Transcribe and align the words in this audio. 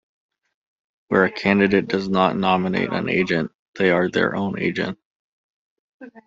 Where 1.09 1.25
a 1.25 1.31
candidate 1.31 1.85
does 1.87 2.09
not 2.09 2.35
nominate 2.35 2.91
an 2.91 3.07
agent, 3.07 3.51
they 3.75 3.91
are 3.91 4.09
their 4.09 4.35
own 4.35 4.57
agent. 4.57 4.97